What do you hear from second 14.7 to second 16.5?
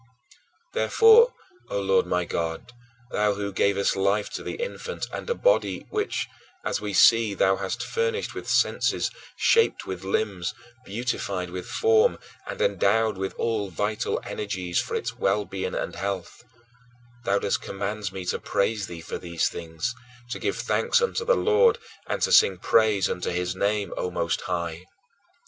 for its well being and health